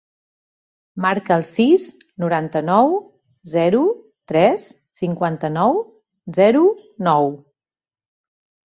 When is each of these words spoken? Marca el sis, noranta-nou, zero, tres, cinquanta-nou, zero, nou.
Marca 1.03 1.35
el 1.35 1.43
sis, 1.49 1.83
noranta-nou, 2.23 2.97
zero, 3.53 3.83
tres, 4.33 4.67
cinquanta-nou, 5.03 5.79
zero, 6.41 6.67
nou. 7.13 7.33